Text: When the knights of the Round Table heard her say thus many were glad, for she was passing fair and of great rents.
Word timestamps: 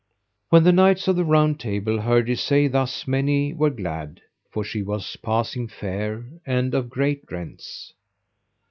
When 0.49 0.63
the 0.63 0.71
knights 0.73 1.07
of 1.07 1.15
the 1.15 1.23
Round 1.23 1.59
Table 1.59 2.01
heard 2.01 2.27
her 2.27 2.35
say 2.35 2.67
thus 2.67 3.07
many 3.07 3.53
were 3.53 3.69
glad, 3.69 4.19
for 4.49 4.63
she 4.63 4.81
was 4.81 5.15
passing 5.17 5.67
fair 5.67 6.25
and 6.43 6.73
of 6.73 6.89
great 6.89 7.31
rents. 7.31 7.93